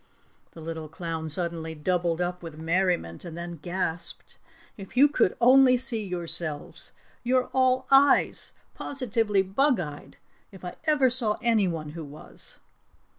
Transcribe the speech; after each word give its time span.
The 0.53 0.61
little 0.61 0.87
clown 0.89 1.29
suddenly 1.29 1.75
doubled 1.75 2.19
up 2.21 2.41
with 2.41 2.57
merriment 2.57 3.23
and 3.23 3.37
then 3.37 3.57
gasped: 3.61 4.35
"If 4.75 4.97
you 4.97 5.07
could 5.07 5.37
only 5.39 5.77
see 5.77 6.03
yourselves! 6.03 6.91
You're 7.23 7.51
all 7.53 7.85
eyes 7.91 8.51
positively 8.73 9.43
bug 9.43 9.79
eyed 9.79 10.17
if 10.51 10.65
I 10.65 10.73
ever 10.85 11.11
saw 11.11 11.37
anyone 11.43 11.89
who 11.89 12.03
was!" 12.03 12.57